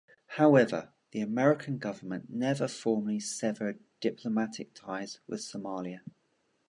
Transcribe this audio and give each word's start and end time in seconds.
However, 0.29 0.93
the 1.11 1.21
American 1.21 1.77
government 1.77 2.31
never 2.31 2.67
formally 2.67 3.19
severed 3.19 3.81
diplomatic 3.99 4.73
ties 4.73 5.19
with 5.27 5.41
Somalia. 5.41 5.99